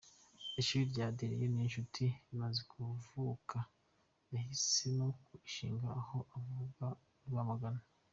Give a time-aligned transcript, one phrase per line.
[0.59, 3.57] Ishuri rya Adrien Niyonshuti rimaze kuvuka
[4.33, 6.85] yahisemo kurishinga aho avuka
[7.25, 7.81] i Rwamagana.